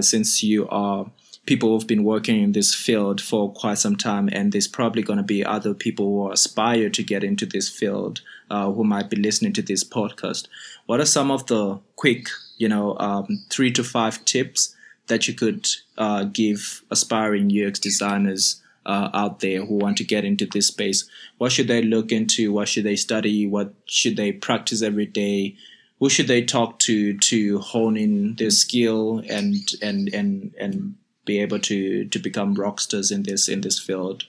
since 0.00 0.42
you 0.42 0.68
are 0.68 1.06
people 1.46 1.70
who've 1.70 1.86
been 1.86 2.04
working 2.04 2.42
in 2.42 2.52
this 2.52 2.74
field 2.74 3.20
for 3.20 3.52
quite 3.52 3.78
some 3.78 3.96
time, 3.96 4.28
and 4.32 4.52
there's 4.52 4.68
probably 4.68 5.02
going 5.02 5.16
to 5.16 5.22
be 5.22 5.44
other 5.44 5.72
people 5.72 6.06
who 6.06 6.32
aspire 6.32 6.90
to 6.90 7.02
get 7.02 7.24
into 7.24 7.46
this 7.46 7.68
field 7.68 8.20
uh, 8.50 8.70
who 8.70 8.84
might 8.84 9.08
be 9.08 9.16
listening 9.16 9.52
to 9.54 9.62
this 9.62 9.84
podcast. 9.84 10.48
What 10.86 11.00
are 11.00 11.06
some 11.06 11.30
of 11.30 11.46
the 11.46 11.80
quick, 11.94 12.28
you 12.58 12.68
know, 12.68 12.98
um, 12.98 13.44
three 13.48 13.70
to 13.72 13.84
five 13.84 14.24
tips 14.24 14.74
that 15.06 15.28
you 15.28 15.34
could 15.34 15.68
uh, 15.96 16.24
give 16.24 16.82
aspiring 16.90 17.50
UX 17.50 17.78
designers 17.78 18.60
uh, 18.84 19.10
out 19.14 19.40
there 19.40 19.64
who 19.64 19.76
want 19.76 19.96
to 19.98 20.04
get 20.04 20.24
into 20.24 20.46
this 20.46 20.66
space? 20.66 21.08
What 21.38 21.52
should 21.52 21.68
they 21.68 21.82
look 21.82 22.10
into? 22.10 22.52
What 22.52 22.68
should 22.68 22.84
they 22.84 22.96
study? 22.96 23.46
What 23.46 23.72
should 23.86 24.16
they 24.16 24.32
practice 24.32 24.82
every 24.82 25.06
day? 25.06 25.56
Who 25.98 26.10
should 26.10 26.28
they 26.28 26.44
talk 26.44 26.78
to 26.80 27.16
to 27.16 27.58
hone 27.58 27.96
in 27.96 28.34
their 28.34 28.50
skill 28.50 29.22
and 29.28 29.56
and 29.80 30.12
and 30.12 30.54
and 30.58 30.96
be 31.24 31.40
able 31.40 31.58
to 31.60 32.04
to 32.04 32.18
become 32.18 32.54
rock 32.54 32.80
stars 32.80 33.10
in 33.10 33.22
this 33.22 33.48
in 33.48 33.62
this 33.62 33.78
field? 33.78 34.24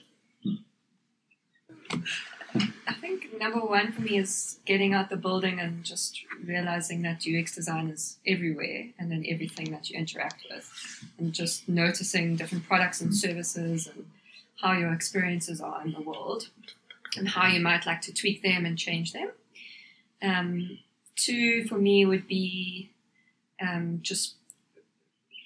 I 2.86 2.94
think 3.00 3.38
number 3.38 3.60
one 3.60 3.92
for 3.92 4.02
me 4.02 4.18
is 4.18 4.58
getting 4.64 4.94
out 4.94 5.10
the 5.10 5.16
building 5.16 5.60
and 5.60 5.84
just 5.84 6.22
realizing 6.44 7.02
that 7.02 7.24
UX 7.26 7.54
design 7.54 7.88
is 7.88 8.18
everywhere 8.26 8.88
and 8.98 9.12
in 9.12 9.24
everything 9.28 9.70
that 9.72 9.88
you 9.88 9.98
interact 9.98 10.44
with, 10.50 10.70
and 11.18 11.32
just 11.32 11.68
noticing 11.68 12.36
different 12.36 12.66
products 12.66 13.00
and 13.00 13.14
services 13.14 13.86
and 13.86 14.06
how 14.60 14.72
your 14.72 14.92
experiences 14.92 15.60
are 15.60 15.82
in 15.84 15.92
the 15.92 16.00
world 16.00 16.48
and 17.16 17.28
how 17.28 17.46
you 17.46 17.60
might 17.60 17.86
like 17.86 18.00
to 18.02 18.12
tweak 18.12 18.42
them 18.42 18.66
and 18.66 18.76
change 18.76 19.12
them. 19.12 19.30
Um, 20.20 20.78
two 21.18 21.66
for 21.66 21.76
me 21.76 22.06
would 22.06 22.26
be 22.26 22.90
um, 23.60 24.00
just 24.02 24.34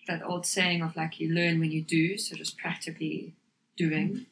that 0.06 0.22
old 0.22 0.46
saying 0.46 0.82
of 0.82 0.96
like 0.96 1.20
you 1.20 1.32
learn 1.32 1.60
when 1.60 1.70
you 1.70 1.82
do, 1.82 2.18
so 2.18 2.36
just 2.36 2.58
practically 2.58 3.34
doing. 3.76 4.26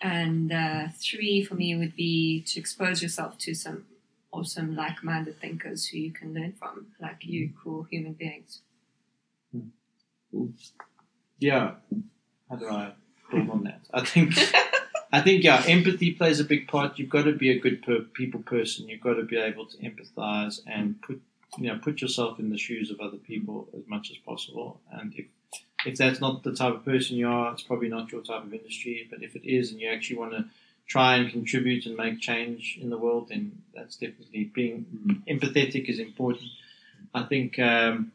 And 0.00 0.52
uh, 0.52 0.88
three 0.98 1.44
for 1.44 1.54
me 1.54 1.76
would 1.76 1.94
be 1.94 2.42
to 2.48 2.58
expose 2.58 3.02
yourself 3.02 3.38
to 3.38 3.54
some 3.54 3.84
awesome 4.32 4.74
like-minded 4.74 5.40
thinkers 5.40 5.86
who 5.86 5.98
you 5.98 6.10
can 6.10 6.34
learn 6.34 6.54
from, 6.58 6.86
like 7.00 7.24
you, 7.24 7.50
cool 7.62 7.84
human 7.84 8.14
beings. 8.14 8.62
Yeah. 11.38 11.72
How 12.48 12.56
do 12.56 12.68
I 12.68 12.92
build 13.30 13.50
on 13.50 13.64
that? 13.64 13.80
I 13.92 14.04
think, 14.04 14.34
I 15.12 15.20
think, 15.20 15.44
yeah, 15.44 15.62
empathy 15.66 16.12
plays 16.12 16.40
a 16.40 16.44
big 16.44 16.68
part. 16.68 16.98
You've 16.98 17.10
got 17.10 17.24
to 17.24 17.32
be 17.32 17.50
a 17.50 17.58
good 17.58 17.82
per- 17.82 18.00
people 18.00 18.40
person. 18.40 18.88
You've 18.88 19.02
got 19.02 19.14
to 19.14 19.24
be 19.24 19.36
able 19.36 19.66
to 19.66 19.76
empathize 19.76 20.60
and 20.66 21.00
put, 21.02 21.20
you 21.58 21.68
know, 21.68 21.78
put 21.78 22.00
yourself 22.00 22.38
in 22.38 22.48
the 22.48 22.56
shoes 22.56 22.90
of 22.90 22.98
other 22.98 23.18
people 23.18 23.68
as 23.76 23.86
much 23.86 24.10
as 24.10 24.16
possible. 24.16 24.80
And 24.90 25.14
if 25.14 25.26
if 25.84 25.98
that's 25.98 26.20
not 26.20 26.44
the 26.44 26.54
type 26.54 26.74
of 26.74 26.84
person 26.84 27.16
you 27.16 27.28
are, 27.28 27.52
it's 27.52 27.62
probably 27.62 27.88
not 27.88 28.10
your 28.12 28.22
type 28.22 28.44
of 28.44 28.54
industry. 28.54 29.06
But 29.10 29.22
if 29.22 29.34
it 29.36 29.44
is, 29.44 29.70
and 29.70 29.80
you 29.80 29.90
actually 29.90 30.16
want 30.16 30.32
to 30.32 30.44
try 30.86 31.16
and 31.16 31.30
contribute 31.30 31.86
and 31.86 31.96
make 31.96 32.20
change 32.20 32.78
in 32.80 32.88
the 32.88 32.98
world, 32.98 33.28
then 33.28 33.62
that's 33.74 33.96
definitely 33.96 34.44
being 34.44 35.22
empathetic 35.28 35.88
is 35.88 35.98
important. 35.98 36.50
I 37.14 37.24
think 37.24 37.58
um, 37.58 38.12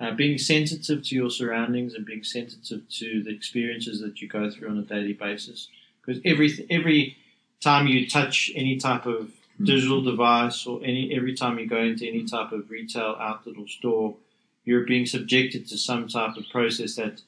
uh, 0.00 0.12
being 0.12 0.38
sensitive 0.38 1.04
to 1.04 1.14
your 1.14 1.30
surroundings 1.30 1.94
and 1.94 2.04
being 2.04 2.24
sensitive 2.24 2.88
to 2.88 3.22
the 3.22 3.30
experiences 3.30 4.00
that 4.00 4.20
you 4.20 4.28
go 4.28 4.50
through 4.50 4.70
on 4.70 4.78
a 4.78 4.82
daily 4.82 5.12
basis, 5.12 5.68
because 6.00 6.20
every 6.24 6.66
every 6.70 7.16
time 7.60 7.86
you 7.86 8.08
touch 8.08 8.50
any 8.54 8.76
type 8.76 9.06
of 9.06 9.30
hmm. 9.58 9.64
digital 9.64 10.02
device 10.02 10.66
or 10.66 10.80
any 10.82 11.14
every 11.14 11.34
time 11.34 11.58
you 11.58 11.66
go 11.66 11.80
into 11.80 12.06
any 12.06 12.24
type 12.24 12.52
of 12.52 12.70
retail 12.70 13.16
outlet 13.20 13.56
or 13.58 13.68
store, 13.68 14.16
you're 14.64 14.86
being 14.86 15.06
subjected 15.06 15.68
to 15.68 15.78
some 15.78 16.08
type 16.08 16.36
of 16.36 16.44
process 16.50 16.96
that 16.96 17.20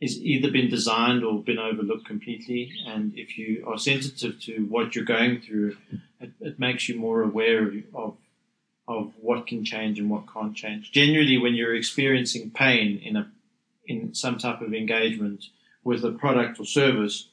is 0.00 0.20
either 0.20 0.50
been 0.50 0.68
designed 0.68 1.24
or 1.24 1.42
been 1.42 1.58
overlooked 1.58 2.06
completely. 2.06 2.70
And 2.86 3.16
if 3.16 3.38
you 3.38 3.64
are 3.66 3.78
sensitive 3.78 4.40
to 4.42 4.66
what 4.66 4.94
you're 4.94 5.06
going 5.06 5.40
through, 5.40 5.76
it, 6.20 6.32
it 6.40 6.58
makes 6.58 6.86
you 6.88 6.98
more 6.98 7.22
aware 7.22 7.66
of, 7.66 7.74
of 7.94 8.16
of 8.88 9.12
what 9.20 9.48
can 9.48 9.64
change 9.64 9.98
and 9.98 10.08
what 10.08 10.32
can't 10.32 10.54
change. 10.54 10.92
Generally, 10.92 11.38
when 11.38 11.54
you're 11.54 11.74
experiencing 11.74 12.50
pain 12.50 12.98
in 12.98 13.16
a 13.16 13.30
in 13.86 14.14
some 14.14 14.36
type 14.36 14.60
of 14.60 14.74
engagement 14.74 15.44
with 15.84 16.04
a 16.04 16.10
product 16.10 16.58
or 16.58 16.64
service, 16.64 17.28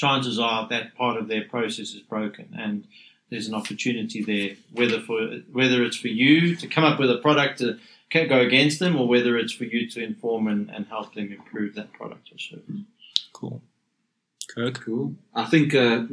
chances 0.00 0.38
are 0.38 0.66
that 0.68 0.94
part 0.96 1.16
of 1.18 1.28
their 1.28 1.44
process 1.44 1.92
is 1.98 2.00
broken 2.14 2.48
and 2.58 2.86
there's 3.30 3.46
an 3.46 3.54
opportunity 3.54 4.22
there, 4.22 4.56
whether 4.72 5.00
for 5.00 5.20
whether 5.52 5.84
it's 5.84 5.96
for 5.96 6.08
you 6.08 6.56
to 6.56 6.66
come 6.66 6.84
up 6.84 6.98
with 6.98 7.10
a 7.10 7.18
product 7.18 7.58
to 7.58 7.78
can 8.10 8.28
go 8.28 8.40
against 8.40 8.80
them, 8.80 8.96
or 8.96 9.06
whether 9.06 9.36
it's 9.36 9.52
for 9.52 9.64
you 9.64 9.88
to 9.88 10.02
inform 10.02 10.48
and, 10.48 10.68
and 10.68 10.86
help 10.86 11.14
them 11.14 11.32
improve 11.32 11.76
that 11.76 11.92
product 11.92 12.28
or 12.32 12.38
service. 12.38 12.82
Cool. 13.32 13.62
Kirk? 14.52 14.84
Cool. 14.84 15.14
I 15.32 15.44
think 15.44 15.76
uh, 15.76 16.06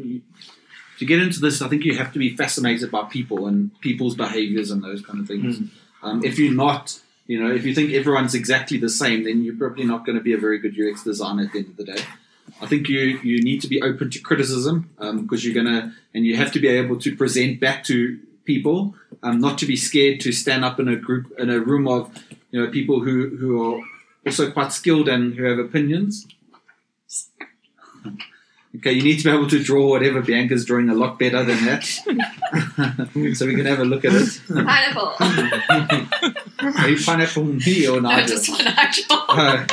to 0.99 1.05
get 1.05 1.19
into 1.19 1.39
this, 1.39 1.59
I 1.63 1.67
think 1.69 1.85
you 1.85 1.97
have 1.97 2.13
to 2.13 2.19
be 2.19 2.35
fascinated 2.35 2.91
by 2.91 3.05
people 3.05 3.47
and 3.47 3.71
people's 3.81 4.15
behaviors 4.15 4.69
and 4.69 4.83
those 4.83 5.03
kind 5.03 5.19
of 5.19 5.27
things. 5.27 5.57
Mm. 5.57 5.69
Um, 6.03 6.23
if 6.23 6.37
you're 6.37 6.53
not, 6.53 6.99
you 7.25 7.43
know, 7.43 7.51
if 7.51 7.65
you 7.65 7.73
think 7.73 7.91
everyone's 7.93 8.35
exactly 8.35 8.77
the 8.77 8.89
same, 8.89 9.23
then 9.23 9.43
you're 9.43 9.55
probably 9.55 9.85
not 9.85 10.05
going 10.05 10.19
to 10.19 10.23
be 10.23 10.33
a 10.33 10.37
very 10.37 10.59
good 10.59 10.77
UX 10.79 11.03
designer 11.03 11.45
at 11.45 11.51
the 11.51 11.59
end 11.59 11.69
of 11.69 11.77
the 11.77 11.83
day. 11.83 12.03
I 12.61 12.65
think 12.65 12.87
you 12.89 12.99
you 12.99 13.43
need 13.43 13.61
to 13.61 13.67
be 13.67 13.81
open 13.81 14.09
to 14.09 14.19
criticism 14.19 14.89
because 14.97 15.45
you're 15.45 15.53
gonna 15.53 15.93
and 16.13 16.25
you 16.25 16.35
have 16.37 16.51
to 16.53 16.59
be 16.59 16.67
able 16.67 16.99
to 16.99 17.15
present 17.15 17.59
back 17.59 17.83
to 17.85 18.19
people, 18.45 18.95
um, 19.21 19.39
not 19.39 19.57
to 19.59 19.65
be 19.65 19.75
scared 19.75 20.19
to 20.21 20.31
stand 20.31 20.65
up 20.65 20.79
in 20.79 20.87
a 20.87 20.95
group 20.95 21.31
in 21.37 21.49
a 21.49 21.59
room 21.59 21.87
of 21.87 22.11
you 22.51 22.59
know 22.59 22.71
people 22.71 23.01
who 23.01 23.35
who 23.37 23.61
are 23.63 23.81
also 24.25 24.49
quite 24.51 24.71
skilled 24.71 25.07
and 25.07 25.35
who 25.35 25.43
have 25.43 25.59
opinions. 25.59 26.27
Okay, 28.77 28.91
you 28.91 29.01
need 29.01 29.17
to 29.17 29.23
be 29.23 29.31
able 29.31 29.47
to 29.47 29.63
draw 29.63 29.89
whatever 29.89 30.21
Bianca's 30.21 30.63
drawing 30.65 30.89
a 30.89 30.93
lot 30.93 31.17
better 31.17 31.43
than 31.43 31.65
that, 31.65 31.83
so 33.35 33.45
we 33.47 33.55
can 33.55 33.65
have 33.65 33.79
a 33.79 33.85
look 33.85 34.05
at 34.05 34.13
it. 34.13 34.39
Pineapple. 34.47 35.13
Are 36.77 36.89
you 36.89 37.03
pineapple 37.03 37.43
me 37.45 37.87
or 37.87 38.01
no, 38.01 38.09
Nigel? 38.09 38.27
just 38.27 38.49
one 38.49 38.67
actual. 38.67 39.17
Uh, 39.29 39.65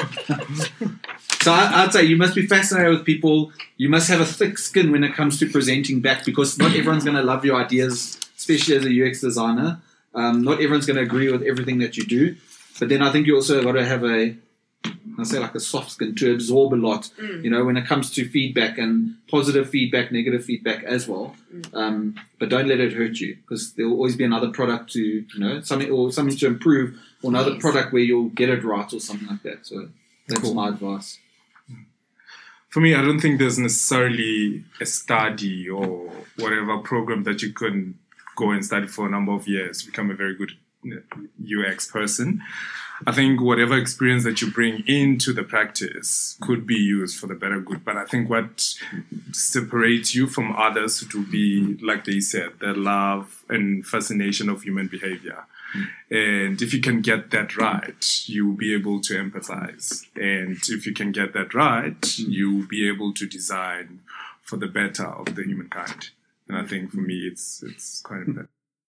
so 1.45 1.53
I, 1.53 1.83
I'd 1.85 1.93
say 1.93 2.05
you 2.05 2.17
must 2.17 2.35
be 2.35 2.47
fascinated 2.47 2.91
with 2.95 3.05
people. 3.05 3.53
You 3.77 3.89
must 3.89 4.09
have 4.09 4.21
a 4.21 4.25
thick 4.27 4.59
skin 4.59 4.91
when 4.93 5.05
it 5.05 5.15
comes 5.15 5.39
to 5.41 5.49
presenting 5.51 6.01
back 6.01 6.25
because 6.25 6.59
not 6.59 6.75
everyone's 6.75 7.05
going 7.05 7.17
to 7.17 7.23
love 7.23 7.45
your 7.45 7.57
ideas, 7.65 8.19
especially 8.37 8.77
as 8.77 8.85
a 8.87 8.93
UX 9.09 9.21
designer. 9.21 9.81
Um, 10.15 10.43
not 10.43 10.55
everyone's 10.63 10.87
going 10.87 10.97
to 10.97 11.03
agree 11.03 11.31
with 11.31 11.43
everything 11.43 11.79
that 11.79 11.97
you 11.97 12.05
do. 12.05 12.37
But 12.79 12.89
then 12.89 13.03
I 13.03 13.13
think 13.13 13.27
you 13.27 13.35
also 13.37 13.63
got 13.63 13.73
to 13.73 13.85
have 13.85 14.05
a, 14.05 14.37
I 15.19 15.23
say 15.25 15.39
like 15.39 15.55
a 15.55 15.61
soft 15.61 15.91
skin 15.93 16.15
to 16.17 16.33
absorb 16.35 16.73
a 16.73 16.77
lot. 16.77 17.11
Mm. 17.21 17.45
You 17.45 17.51
know, 17.51 17.65
when 17.65 17.77
it 17.77 17.87
comes 17.87 18.11
to 18.13 18.29
feedback 18.29 18.79
and 18.79 19.17
positive 19.29 19.69
feedback, 19.71 20.11
negative 20.13 20.45
feedback 20.45 20.83
as 20.85 21.07
well. 21.09 21.37
Um, 21.73 22.17
but 22.39 22.49
don't 22.49 22.67
let 22.69 22.81
it 22.81 22.93
hurt 22.93 23.19
you 23.21 23.37
because 23.37 23.75
there 23.75 23.87
will 23.89 23.95
always 23.97 24.17
be 24.17 24.25
another 24.25 24.51
product 24.51 24.93
to, 24.95 25.01
you 25.03 25.27
know, 25.39 25.61
something 25.63 25.91
or 25.91 26.11
something 26.13 26.37
to 26.39 26.47
improve 26.47 26.99
or 27.23 27.31
another 27.31 27.53
Yes. 27.53 27.61
product 27.63 27.93
where 27.93 28.03
you'll 28.03 28.29
get 28.31 28.49
it 28.51 28.65
right 28.65 28.93
or 28.93 29.01
something 29.01 29.29
like 29.29 29.43
that. 29.45 29.67
So 29.67 29.89
that's 30.29 30.41
Cool. 30.43 30.55
my 30.55 30.69
advice. 30.69 31.19
For 32.75 32.81
me, 32.81 32.93
I 32.97 33.03
don't 33.03 33.21
think 33.21 33.39
there's 33.39 33.57
necessarily 33.57 34.65
a 34.81 34.85
study 34.85 35.71
or 35.71 36.11
whatever 36.37 36.79
program 36.79 37.23
that 37.23 37.41
you 37.41 37.53
can 37.53 38.01
go 38.35 38.51
and 38.51 38.65
study 38.65 38.89
for 38.89 39.07
a 39.07 39.09
number 39.09 39.31
of 39.31 39.47
years 39.47 39.85
become 39.85 40.11
a 40.11 40.15
very 40.15 40.35
good 40.35 40.51
uh, 40.85 40.97
UX 41.41 41.89
person. 41.89 42.43
I 43.07 43.13
think 43.13 43.41
whatever 43.41 43.79
experience 43.79 44.25
that 44.25 44.43
you 44.43 44.51
bring 44.51 44.83
into 44.89 45.33
the 45.33 45.45
practice 45.45 46.37
could 46.41 46.67
be 46.67 46.75
used 46.75 47.17
for 47.17 47.29
the 47.29 47.37
better 47.37 47.61
good. 47.61 47.85
But 47.85 47.97
I 47.97 48.07
think 48.07 48.29
what 48.29 48.75
separates 49.31 50.17
you 50.17 50.27
from 50.27 50.57
others 50.57 51.07
to 51.09 51.25
be, 51.27 51.79
like 51.81 52.05
they 52.05 52.19
said, 52.19 52.59
the 52.59 52.75
love 52.75 53.45
and 53.49 53.87
fascination 53.87 54.49
of 54.49 54.63
human 54.63 54.89
behavior. 54.89 55.45
And 56.11 56.61
if 56.63 56.73
you 56.73 56.81
can 56.81 57.01
get 57.01 57.31
that 57.31 57.57
right, 57.57 58.23
you'll 58.27 58.57
be 58.57 58.75
able 58.75 59.01
to 59.03 59.15
empathize. 59.15 60.07
And 60.15 60.59
if 60.69 60.87
you 60.87 60.93
can 60.93 61.13
get 61.13 61.33
that 61.35 61.55
right, 61.55 62.19
you'll 62.19 62.67
be 62.67 62.89
able 62.89 63.13
to 63.15 63.27
design 63.27 64.01
for 64.43 64.57
the 64.57 64.67
better 64.67 65.07
of 65.07 65.35
the 65.35 65.43
humankind. 65.43 66.11
And 66.49 66.59
I 66.59 66.65
think 66.65 66.91
for 66.91 66.99
me, 66.99 67.27
it's 67.27 67.63
it's 67.63 68.01
quite 68.03 68.21
important. 68.21 68.51